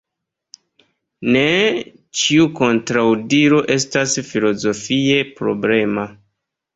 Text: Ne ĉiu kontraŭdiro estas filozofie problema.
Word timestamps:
Ne 1.33 1.43
ĉiu 2.21 2.47
kontraŭdiro 2.59 3.59
estas 3.75 4.15
filozofie 4.31 5.19
problema. 5.41 6.07